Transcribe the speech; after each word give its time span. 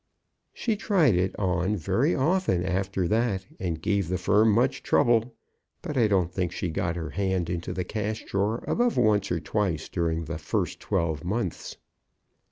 She 0.51 0.75
tried 0.75 1.13
it 1.13 1.35
on 1.37 1.75
very 1.77 2.15
often 2.15 2.65
after 2.65 3.07
that, 3.09 3.45
and 3.59 3.79
gave 3.79 4.07
the 4.07 4.17
firm 4.17 4.51
much 4.51 4.81
trouble, 4.81 5.35
but 5.83 5.95
I 5.95 6.07
don't 6.07 6.31
think 6.33 6.51
she 6.51 6.71
got 6.71 6.95
her 6.95 7.11
hand 7.11 7.51
into 7.51 7.71
the 7.71 7.83
cash 7.83 8.25
drawer 8.25 8.63
above 8.67 8.97
once 8.97 9.31
or 9.31 9.39
twice 9.39 9.87
during 9.89 10.25
the 10.25 10.39
first 10.39 10.79
twelve 10.79 11.23
months. 11.23 11.77